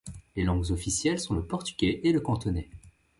[0.35, 2.71] Les langues officielles sont le portugais et le cantonais.